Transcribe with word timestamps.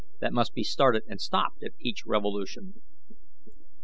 that 0.19 0.33
must 0.33 0.55
be 0.55 0.63
started 0.63 1.03
and 1.07 1.21
stopped 1.21 1.61
at 1.63 1.73
each 1.79 2.07
revolution. 2.07 2.81